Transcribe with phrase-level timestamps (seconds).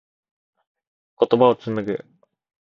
[1.19, 2.03] 言葉を紡ぐ。